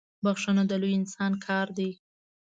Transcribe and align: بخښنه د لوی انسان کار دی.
بخښنه 0.23 0.63
د 0.67 0.71
لوی 0.81 0.93
انسان 1.01 1.31
کار 1.45 1.67
دی. 1.77 1.91